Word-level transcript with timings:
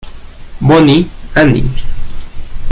Boni, 0.61 1.07
Hani". 1.35 1.61